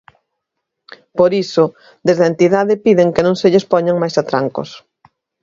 [1.17, 1.65] Por iso,
[2.07, 4.69] desde a entidade piden que non se lles poñan máis atrancos.